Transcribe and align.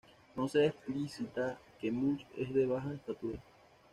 No 0.35 0.47
se 0.47 0.65
explícita 0.65 1.59
que 1.79 1.91
Much 1.91 2.23
es 2.35 2.51
de 2.55 2.65
baja 2.65 2.91
estatura. 2.91 3.37